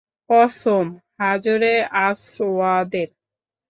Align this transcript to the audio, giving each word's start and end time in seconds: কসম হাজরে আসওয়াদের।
কসম 0.29 0.85
হাজরে 1.19 1.73
আসওয়াদের। 2.01 3.09